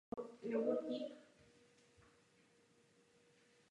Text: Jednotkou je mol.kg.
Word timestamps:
Jednotkou 0.43 0.47
je 0.49 0.57
mol.kg. 0.57 1.11